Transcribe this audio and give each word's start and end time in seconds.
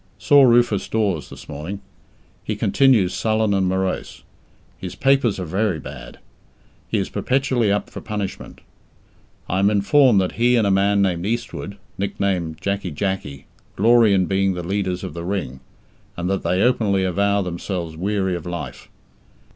Saw 0.17 0.41
Rufus 0.41 0.87
Dawes 0.87 1.29
this 1.29 1.47
morning. 1.47 1.79
He 2.43 2.55
continues 2.55 3.13
sullen 3.13 3.53
and 3.53 3.67
morose. 3.69 4.23
His 4.79 4.95
papers 4.95 5.39
are 5.39 5.45
very 5.45 5.77
bad. 5.79 6.17
He 6.87 6.97
is 6.97 7.07
perpetually 7.07 7.71
up 7.71 7.87
for 7.87 8.01
punishment. 8.01 8.61
I 9.47 9.59
am 9.59 9.69
informed 9.69 10.19
that 10.19 10.31
he 10.41 10.55
and 10.55 10.65
a 10.65 10.71
man 10.71 11.03
named 11.03 11.27
Eastwood, 11.27 11.77
nicknamed 11.99 12.57
"Jacky 12.61 12.89
Jacky", 12.89 13.45
glory 13.75 14.11
in 14.11 14.25
being 14.25 14.55
the 14.55 14.63
leaders 14.65 15.03
of 15.03 15.13
the 15.13 15.23
Ring, 15.23 15.59
and 16.17 16.27
that 16.31 16.41
they 16.41 16.63
openly 16.63 17.03
avow 17.03 17.43
themselves 17.43 17.95
weary 17.95 18.35
of 18.35 18.47
life. 18.47 18.89